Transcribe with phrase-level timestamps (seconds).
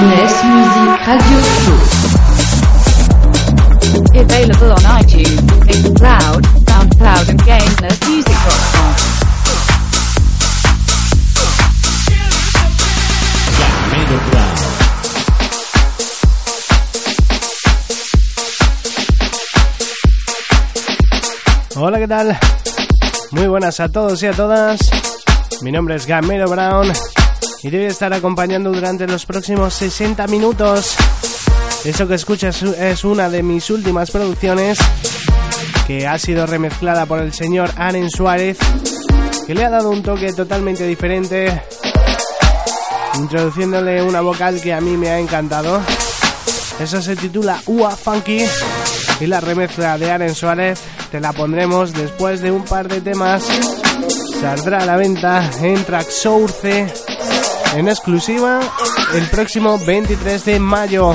[0.00, 1.76] Wilderness Music Radio Show.
[4.18, 8.94] Available on iTunes, Mixcloud, SoundCloud and GameNerdMusic.com.
[21.76, 22.38] Hola, ¿qué tal?
[23.32, 24.80] Muy buenas a todos y a todas.
[25.60, 26.90] Mi nombre es Gamero Brown
[27.62, 30.96] y te voy a estar acompañando durante los próximos 60 minutos.
[31.84, 34.78] Eso que escuchas es una de mis últimas producciones
[35.86, 38.58] que ha sido remezclada por el señor Aren Suárez,
[39.46, 41.62] que le ha dado un toque totalmente diferente,
[43.16, 45.80] introduciéndole una vocal que a mí me ha encantado.
[46.78, 48.42] Eso se titula Ua Funky
[49.20, 53.44] y la remezcla de Aren Suárez te la pondremos después de un par de temas.
[54.40, 57.09] Saldrá a la venta en Traxsource
[57.74, 58.60] en exclusiva
[59.14, 61.14] el próximo 23 de mayo.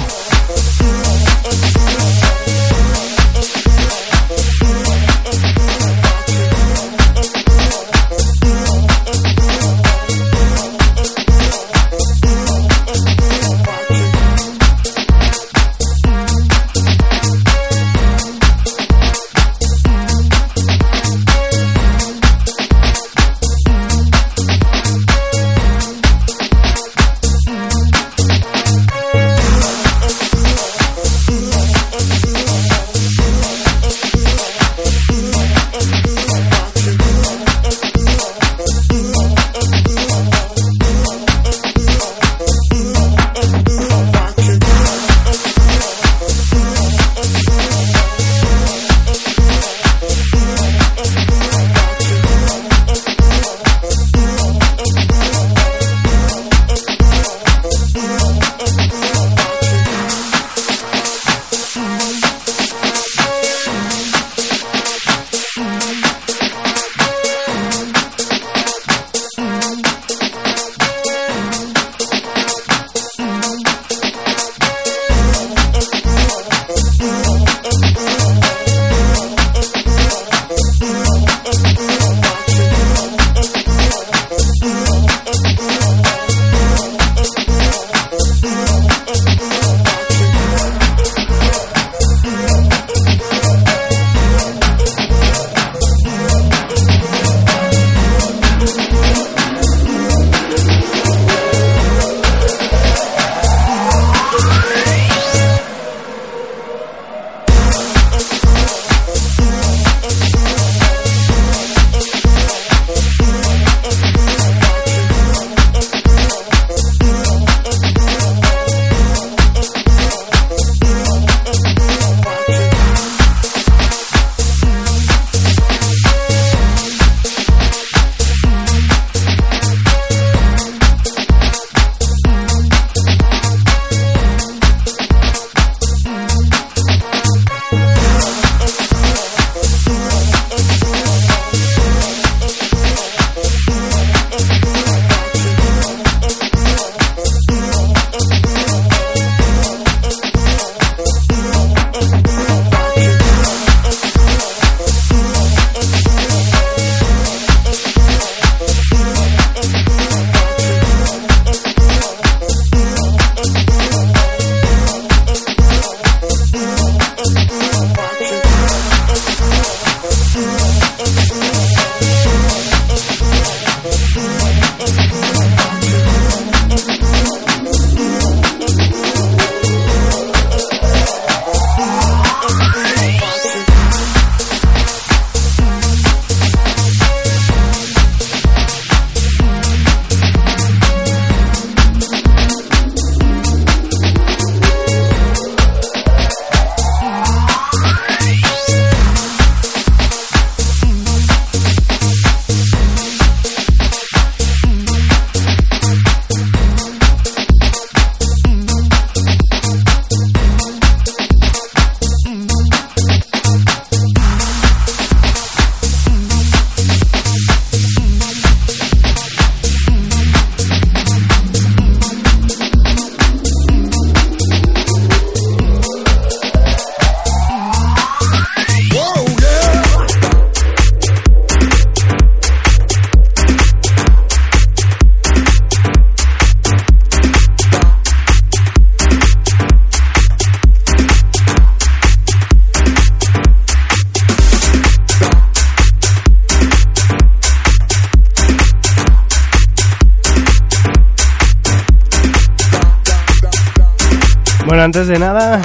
[254.75, 255.61] Bueno, antes de nada,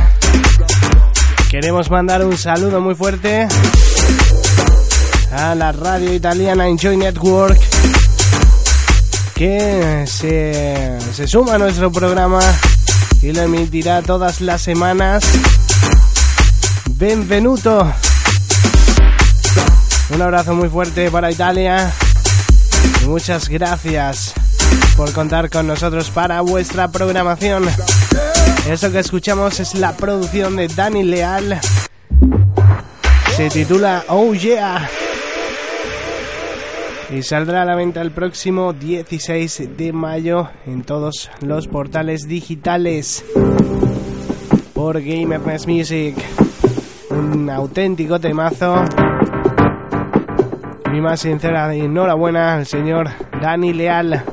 [1.50, 3.48] queremos mandar un saludo muy fuerte
[5.32, 7.58] a la radio italiana Enjoy Network
[9.34, 12.38] que se, se suma a nuestro programa
[13.20, 15.24] y lo emitirá todas las semanas.
[16.92, 17.92] Benvenuto.
[20.10, 21.92] Un abrazo muy fuerte para Italia
[23.06, 24.34] muchas gracias
[24.96, 27.68] por contar con nosotros para vuestra programación.
[28.68, 31.60] Eso que escuchamos es la producción de Dani Leal.
[33.36, 34.88] Se titula Oh Yeah.
[37.10, 43.24] Y saldrá a la venta el próximo 16 de mayo en todos los portales digitales
[44.74, 46.14] por Gamernes Music.
[47.10, 48.84] Un auténtico temazo.
[50.92, 53.08] Mi más sincera enhorabuena al señor
[53.40, 54.24] Dani Leal.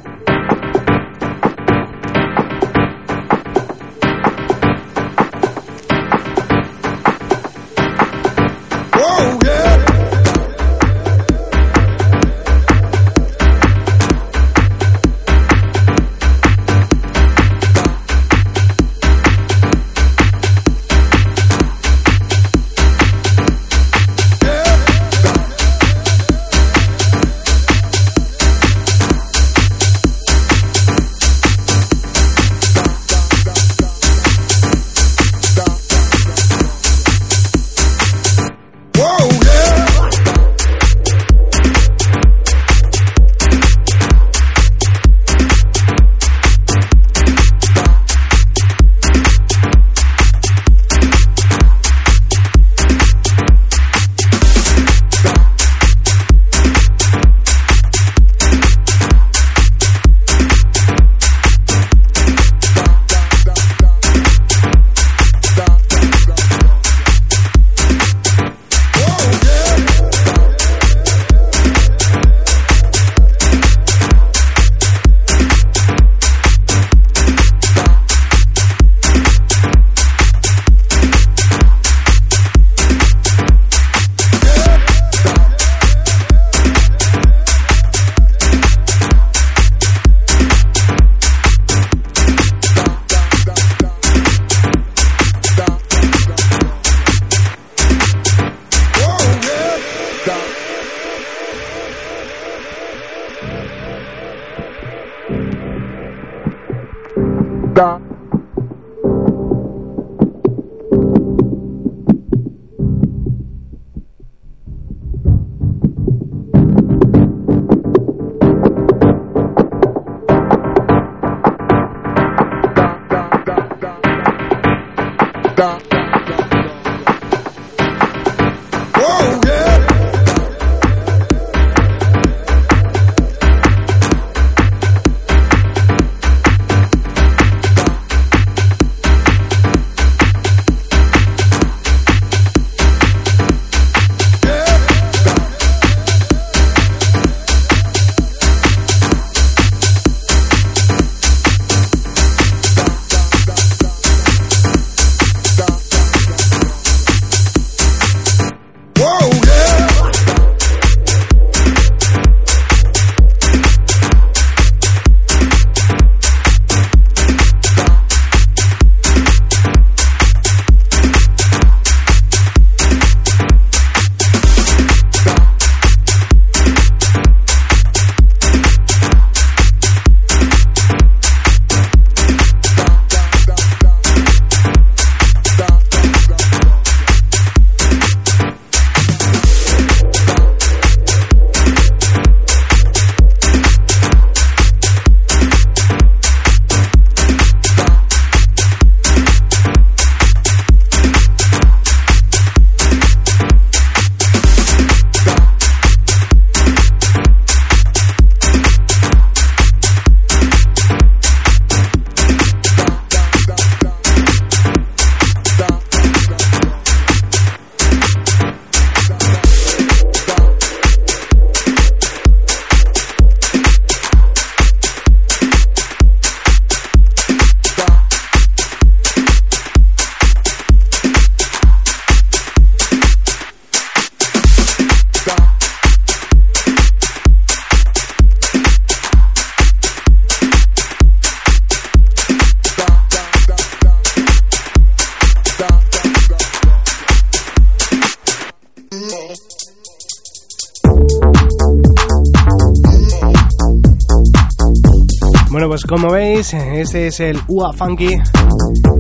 [256.54, 258.16] Este es el UA Funky,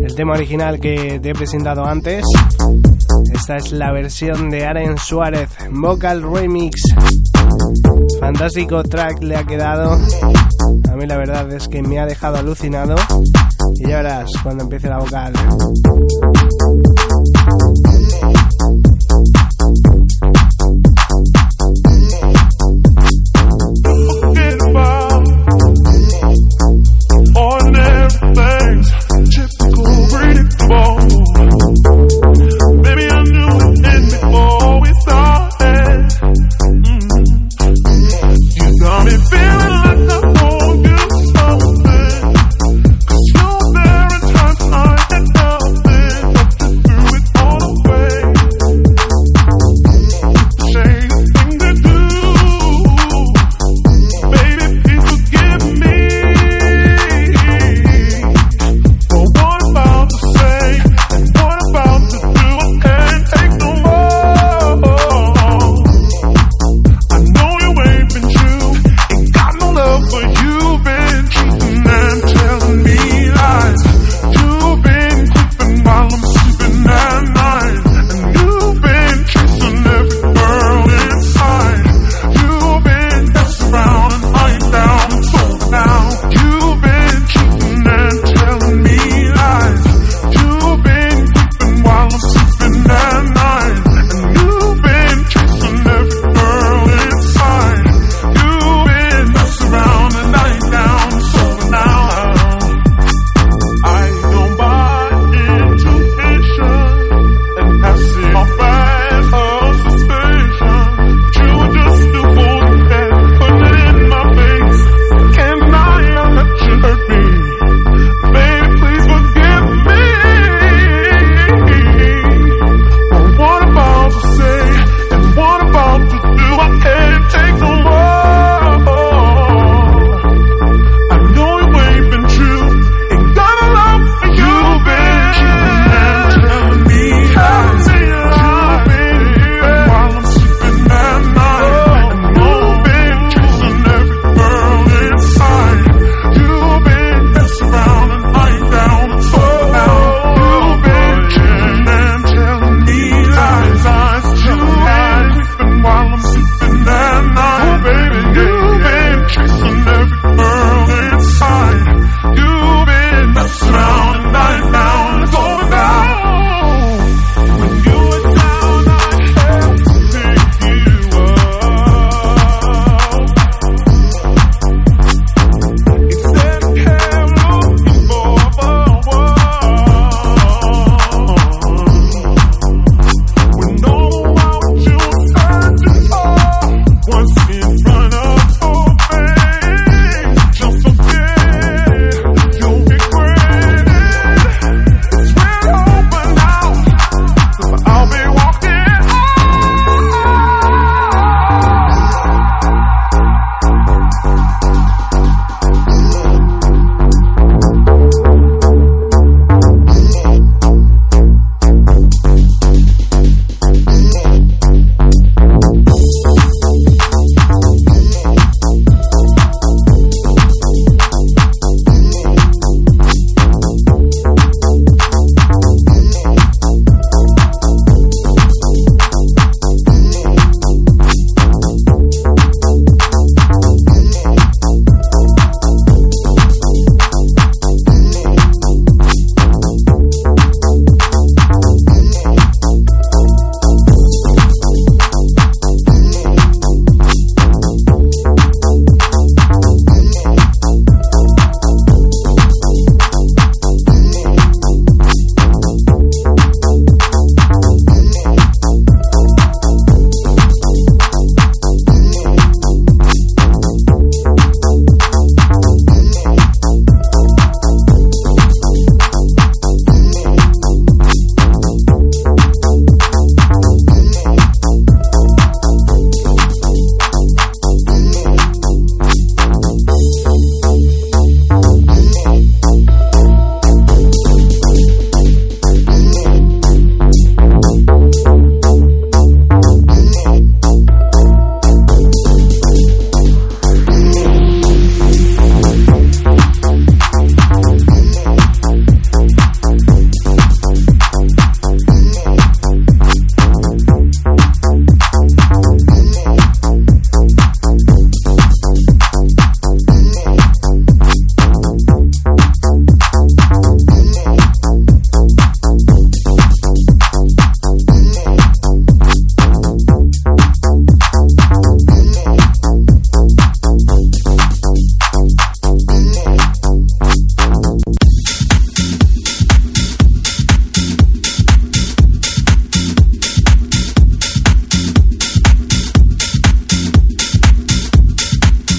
[0.03, 2.25] el tema original que te he presentado antes.
[3.33, 6.81] Esta es la versión de Aren Suárez, Vocal Remix.
[8.19, 9.93] Fantástico track le ha quedado.
[9.93, 12.95] A mí la verdad es que me ha dejado alucinado.
[13.75, 15.33] Y ya verás cuando empiece la vocal.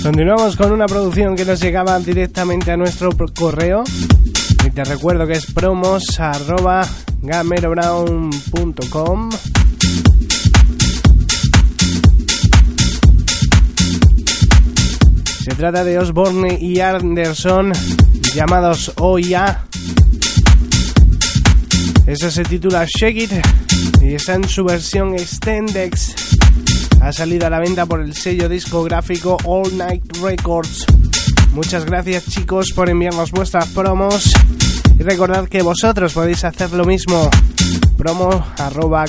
[0.08, 3.84] Continuamos con una producción que nos llegaba directamente a nuestro correo.
[4.64, 6.88] Y te recuerdo que es promos arroba
[7.20, 9.30] gamerobrown.com.
[15.44, 17.74] Se trata de Osborne y Anderson,
[18.34, 19.66] llamados OIA.
[22.06, 23.32] Eso se titula Shake It
[24.00, 26.37] y está en su versión Extendex.
[27.00, 30.84] Ha salido a la venta por el sello discográfico All Night Records.
[31.52, 34.30] Muchas gracias chicos por enviarnos vuestras promos
[34.98, 37.30] y recordad que vosotros podéis hacer lo mismo.
[37.96, 39.04] promo arroba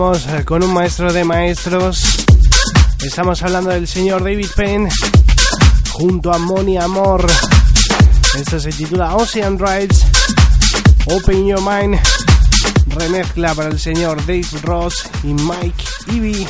[0.00, 2.24] Eh, con un maestro de maestros.
[3.04, 4.88] Estamos hablando del señor David Penn
[5.90, 7.26] junto a Moni Amor.
[8.38, 10.06] Esto se titula Ocean Rides.
[11.06, 11.98] Open Your Mind.
[12.86, 16.46] Remezcla para el señor Dave Ross y Mike Ivy.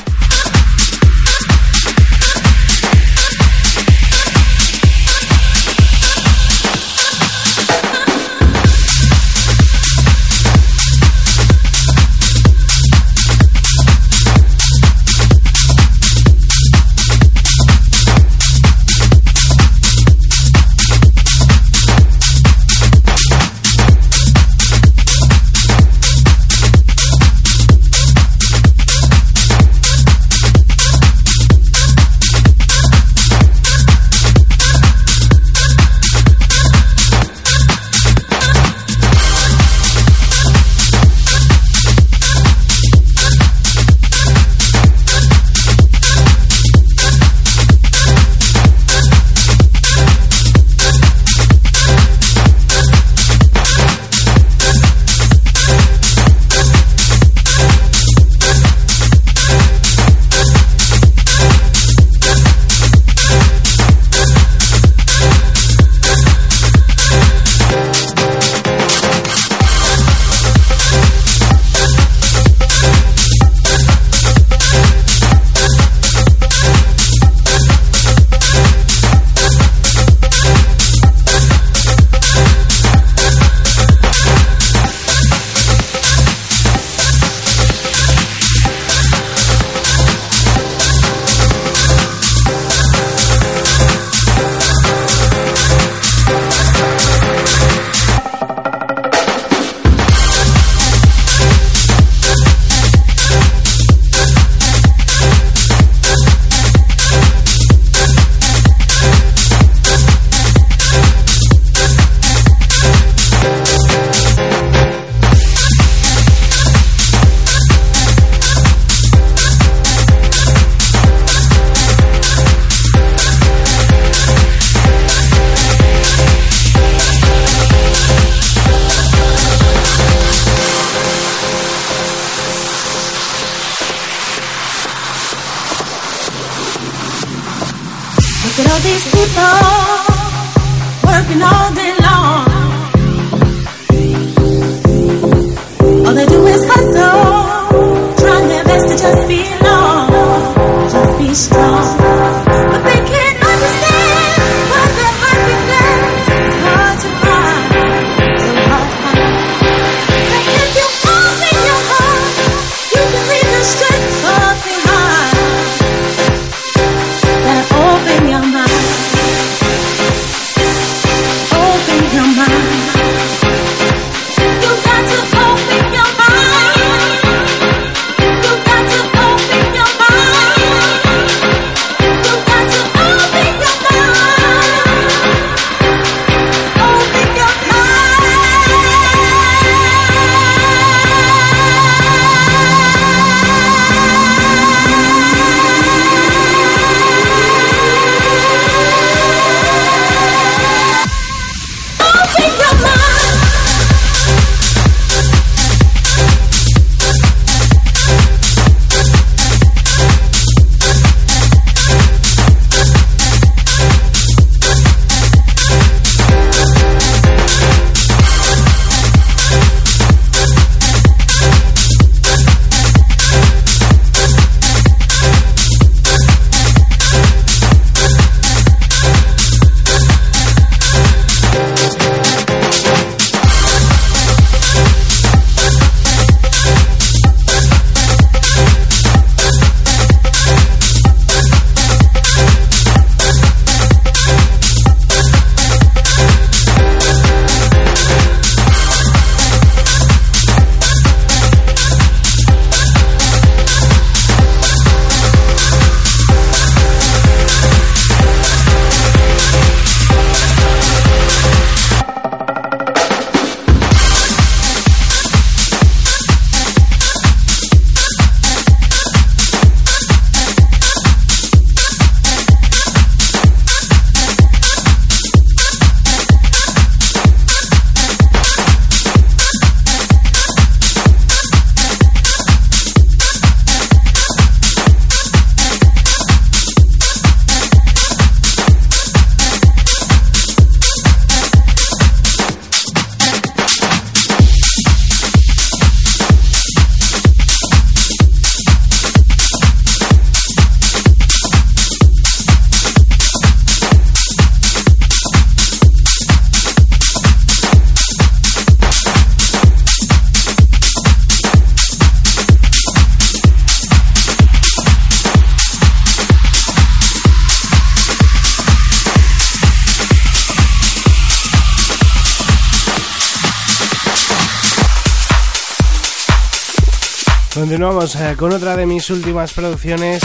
[328.00, 330.22] Eh, con otra de mis últimas producciones.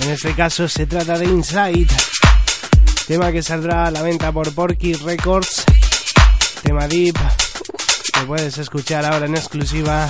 [0.00, 1.86] En este caso se trata de Inside,
[3.06, 5.64] tema que saldrá a la venta por Porky Records,
[6.62, 7.14] tema deep,
[8.10, 10.08] que puedes escuchar ahora en exclusiva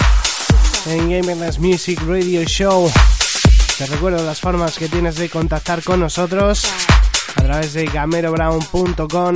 [0.87, 2.89] en Gamerness Music Radio Show.
[3.77, 6.65] Te recuerdo las formas que tienes de contactar con nosotros
[7.35, 9.35] a través de gamerobrown.com,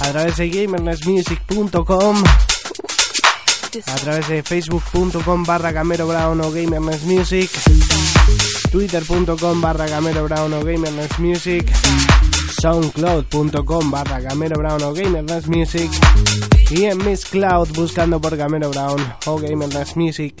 [0.00, 2.24] a través de gamernessmusic.com
[3.78, 7.50] a través de facebook.com barra Gamero Brown o Gamerness Music,
[8.70, 11.70] twitter.com barra Gamero Brown o Gamerness Music,
[12.60, 15.90] soundcloud.com barra Gamero Brown o Gamerness Music.
[16.70, 20.34] Y en Miss Cloud buscando por Gamero Brown o Gamerness Music.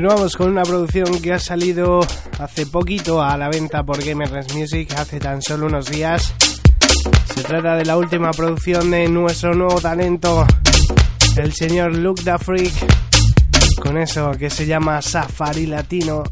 [0.00, 2.00] Continuamos con una producción que ha salido
[2.38, 6.32] hace poquito a la venta por Gamers Music, hace tan solo unos días.
[7.34, 10.46] Se trata de la última producción de nuestro nuevo talento,
[11.36, 12.72] el señor Luke the Freak,
[13.78, 16.22] con eso que se llama Safari Latino.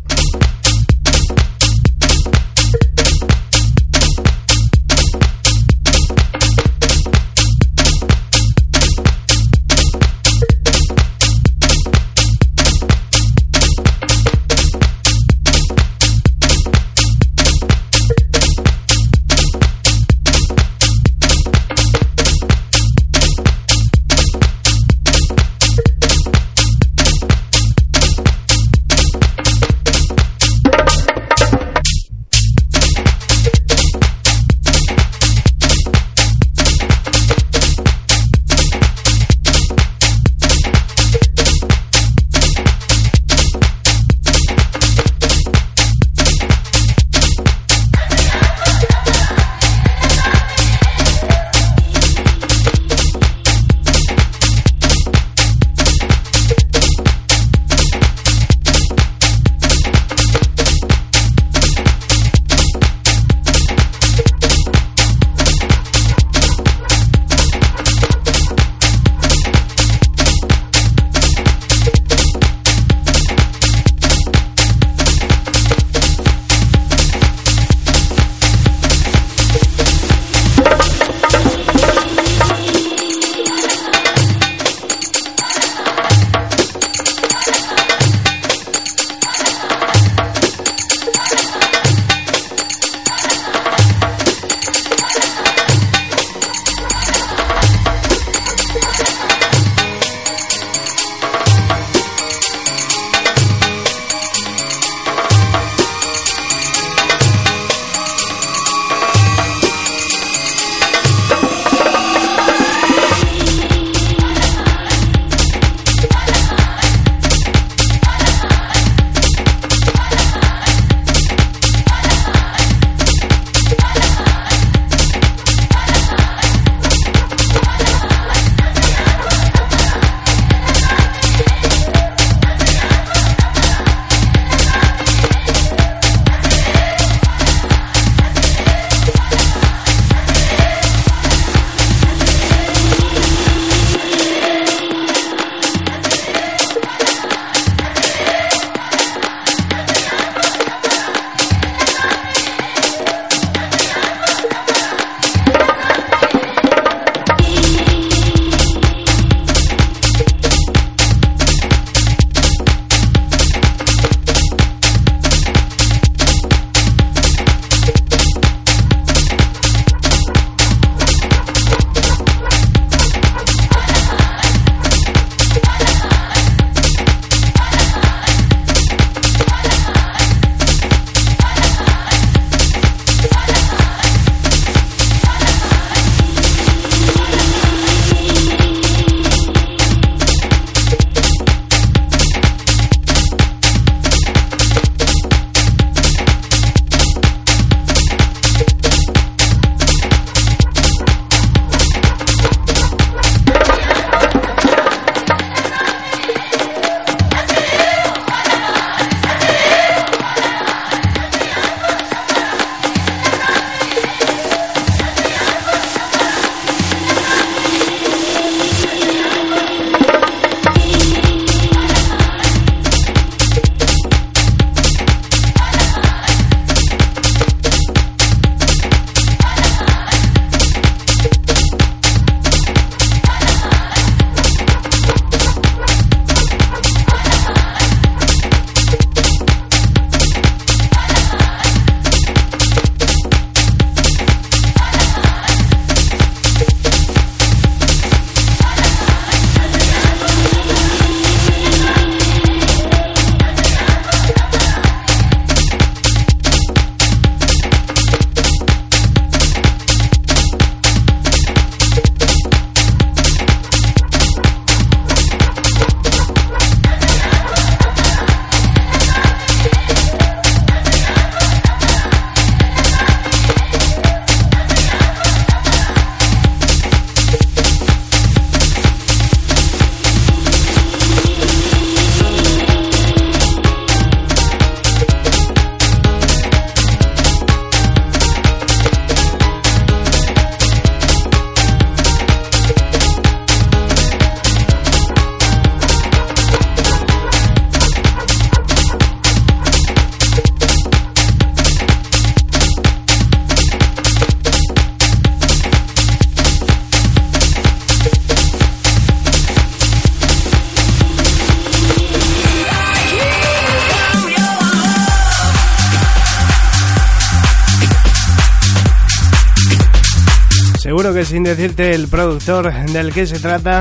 [321.28, 323.80] Sin decirte el productor del que se trata,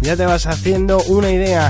[0.00, 1.68] ya te vas haciendo una idea.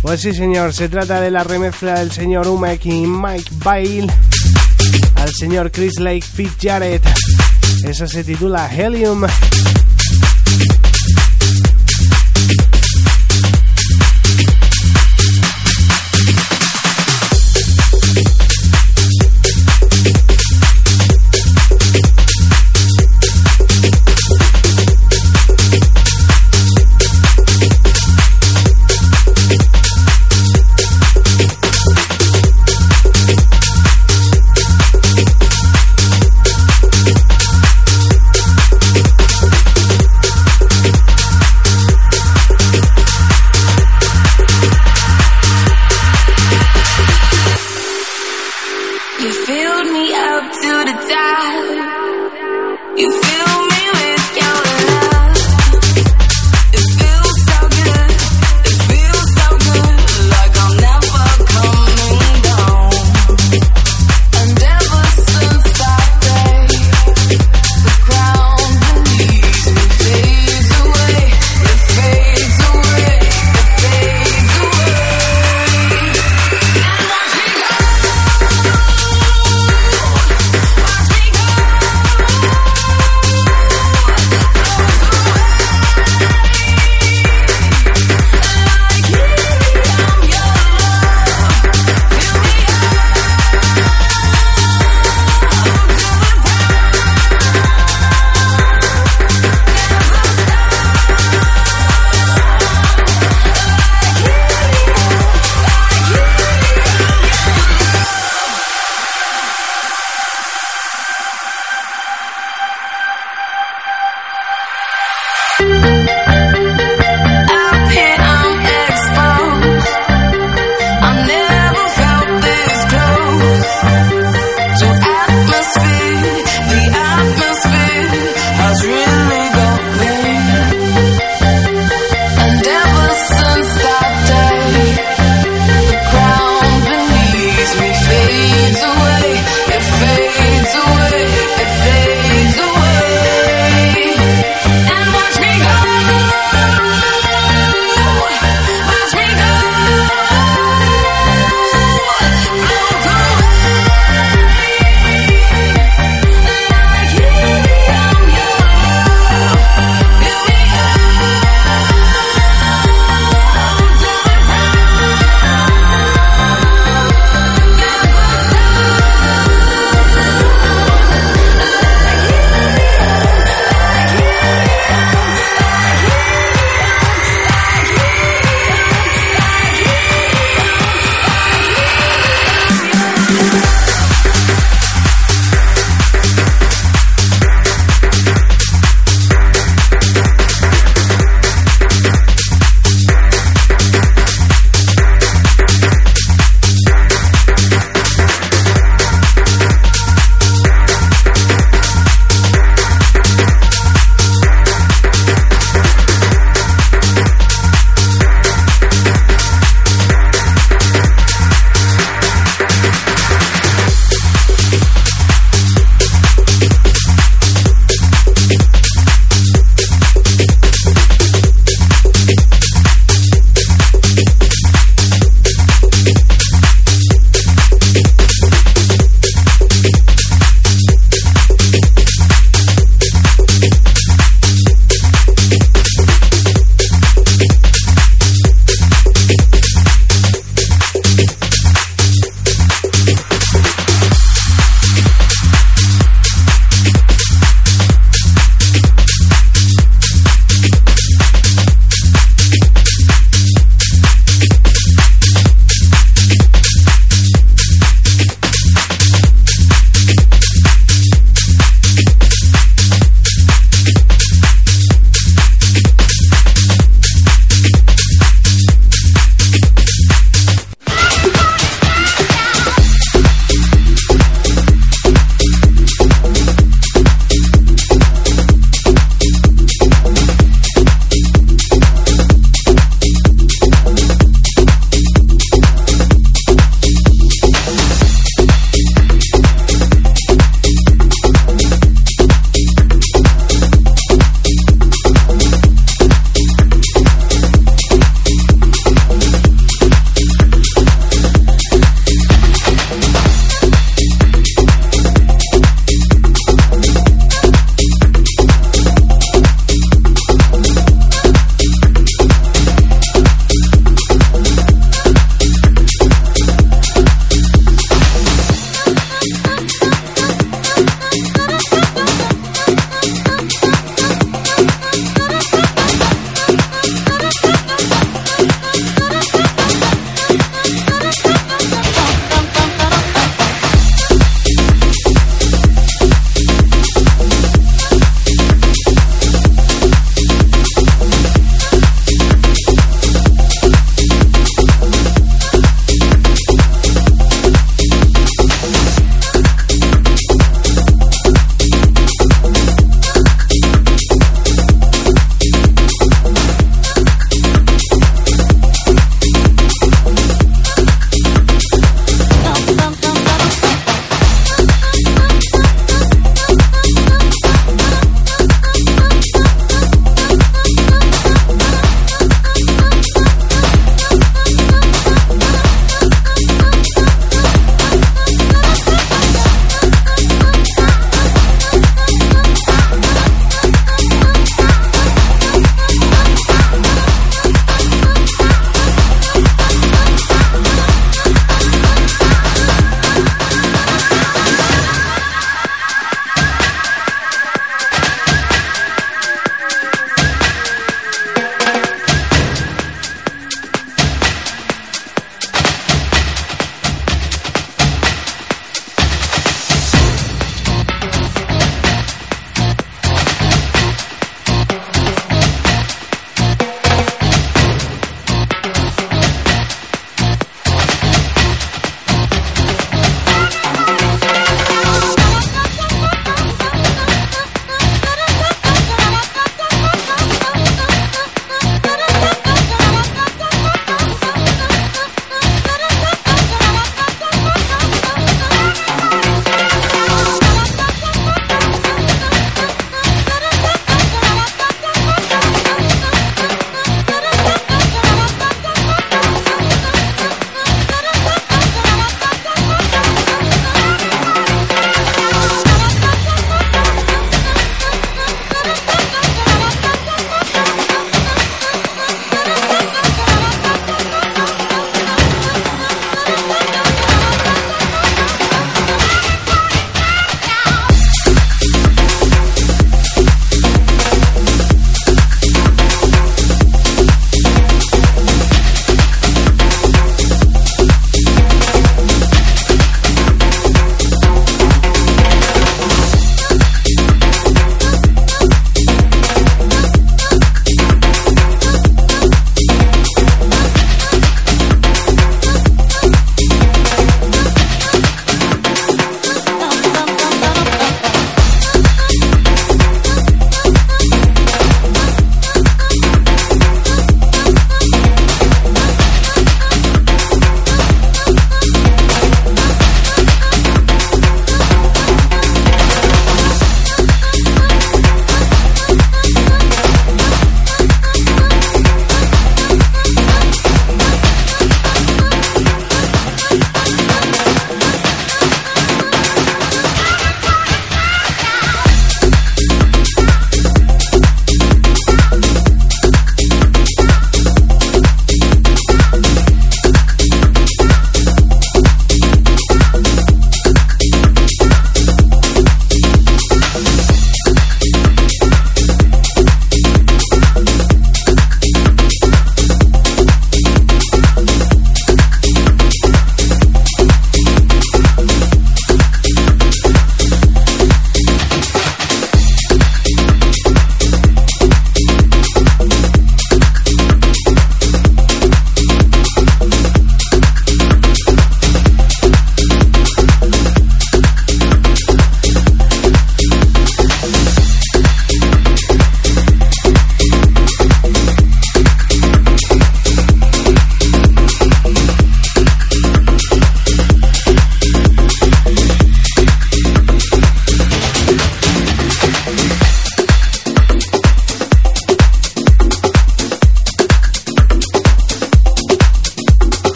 [0.00, 4.06] Pues sí, señor, se trata de la remezcla del señor Umek y Mike Bale
[5.16, 7.02] al señor Chris Lake Fitzgerald.
[7.84, 9.26] Eso se titula Helium.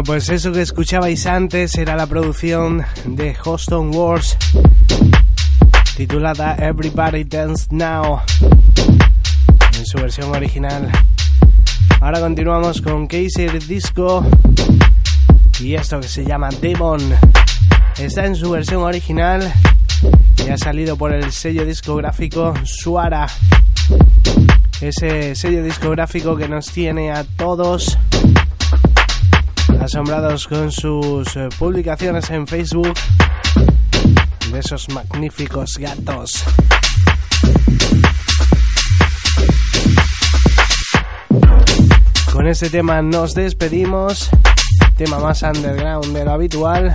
[0.00, 4.34] Bueno, pues eso que escuchabais antes era la producción de Houston Wars
[5.94, 8.22] titulada Everybody Dance Now
[9.76, 10.90] en su versión original.
[12.00, 14.24] Ahora continuamos con Kaiser Disco
[15.60, 17.02] y esto que se llama Demon.
[17.98, 19.52] Está en su versión original
[20.46, 23.26] y ha salido por el sello discográfico Suara.
[24.80, 27.98] Ese sello discográfico que nos tiene a todos
[29.90, 32.94] asombrados con sus eh, publicaciones en Facebook
[34.52, 36.44] de esos magníficos gatos.
[42.32, 44.30] Con este tema nos despedimos,
[44.96, 46.94] tema más underground de lo habitual.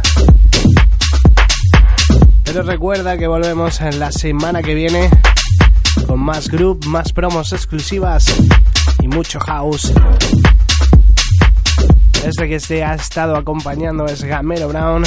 [2.46, 5.10] Pero recuerda que volvemos en la semana que viene
[6.08, 8.34] con más group, más promos exclusivas
[9.02, 9.92] y mucho house.
[12.26, 15.04] Este que se ha estado acompañando es Gamero Brown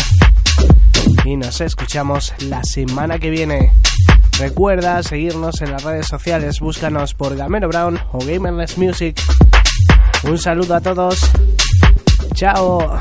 [1.24, 3.72] y nos escuchamos la semana que viene.
[4.38, 9.20] Recuerda seguirnos en las redes sociales, búscanos por Gamero Brown o Gamerless Music.
[10.22, 11.18] Un saludo a todos.
[12.34, 13.00] Chao.